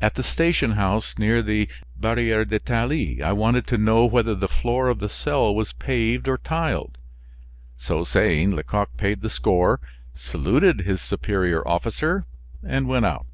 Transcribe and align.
"At 0.00 0.14
the 0.14 0.22
station 0.22 0.74
house 0.78 1.18
near 1.18 1.42
the 1.42 1.68
Barriere 1.96 2.44
d'Italie. 2.44 3.20
I 3.20 3.32
wanted 3.32 3.66
to 3.66 3.76
know 3.76 4.04
whether 4.04 4.32
the 4.32 4.46
floor 4.46 4.86
of 4.88 5.00
the 5.00 5.08
cell 5.08 5.52
was 5.56 5.72
paved 5.72 6.28
or 6.28 6.38
tiled." 6.38 6.98
So 7.76 8.04
saying, 8.04 8.54
Lecoq 8.54 8.96
paid 8.96 9.22
the 9.22 9.28
score, 9.28 9.80
saluted 10.14 10.82
his 10.82 11.00
superior 11.02 11.66
officer, 11.66 12.26
and 12.62 12.86
went 12.86 13.06
out. 13.06 13.26